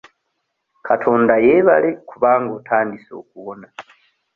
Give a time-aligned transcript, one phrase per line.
[0.87, 3.67] Katonda yeebale kubanga otandise okuwona.